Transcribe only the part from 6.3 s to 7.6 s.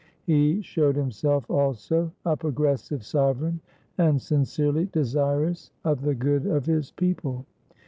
of his people.